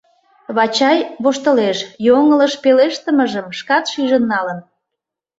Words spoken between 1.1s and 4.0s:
воштылеш, йоҥылыш пелештымыжым шкат